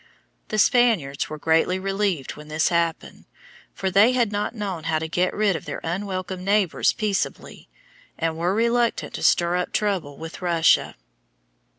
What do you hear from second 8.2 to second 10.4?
were reluctant to stir up trouble